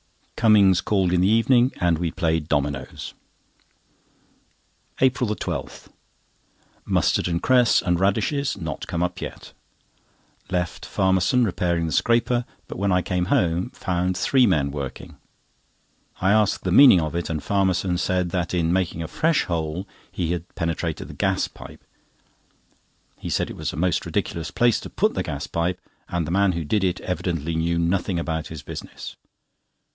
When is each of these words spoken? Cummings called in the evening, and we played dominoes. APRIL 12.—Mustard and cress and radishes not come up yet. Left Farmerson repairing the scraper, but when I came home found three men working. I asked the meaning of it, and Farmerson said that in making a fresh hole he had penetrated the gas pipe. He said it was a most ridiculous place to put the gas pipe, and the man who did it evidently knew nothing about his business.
Cummings 0.35 0.81
called 0.81 1.13
in 1.13 1.21
the 1.21 1.27
evening, 1.27 1.71
and 1.79 1.99
we 1.99 2.09
played 2.09 2.47
dominoes. 2.49 3.13
APRIL 4.99 5.35
12.—Mustard 5.35 7.27
and 7.27 7.43
cress 7.43 7.79
and 7.83 7.99
radishes 7.99 8.57
not 8.57 8.87
come 8.87 9.03
up 9.03 9.21
yet. 9.21 9.53
Left 10.49 10.83
Farmerson 10.87 11.45
repairing 11.45 11.85
the 11.85 11.91
scraper, 11.91 12.45
but 12.67 12.79
when 12.79 12.91
I 12.91 13.03
came 13.03 13.25
home 13.25 13.69
found 13.69 14.17
three 14.17 14.47
men 14.47 14.71
working. 14.71 15.17
I 16.19 16.31
asked 16.31 16.63
the 16.63 16.71
meaning 16.71 16.99
of 16.99 17.13
it, 17.15 17.29
and 17.29 17.39
Farmerson 17.39 17.99
said 17.99 18.31
that 18.31 18.55
in 18.55 18.73
making 18.73 19.03
a 19.03 19.07
fresh 19.07 19.43
hole 19.43 19.87
he 20.11 20.31
had 20.31 20.49
penetrated 20.55 21.07
the 21.09 21.13
gas 21.13 21.47
pipe. 21.47 21.83
He 23.19 23.29
said 23.29 23.51
it 23.51 23.55
was 23.55 23.71
a 23.73 23.77
most 23.77 24.07
ridiculous 24.07 24.49
place 24.49 24.79
to 24.79 24.89
put 24.89 25.13
the 25.13 25.21
gas 25.21 25.45
pipe, 25.45 25.79
and 26.09 26.25
the 26.25 26.31
man 26.31 26.53
who 26.53 26.63
did 26.63 26.83
it 26.83 26.99
evidently 27.01 27.55
knew 27.55 27.77
nothing 27.77 28.17
about 28.17 28.47
his 28.47 28.63
business. 28.63 29.15